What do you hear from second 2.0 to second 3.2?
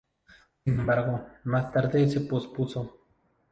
se pospuso.